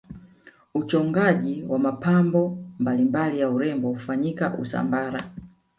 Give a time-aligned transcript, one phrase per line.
[0.73, 5.31] uchongaji wa mapambo mbalimbali ya urembo hufanyika usambara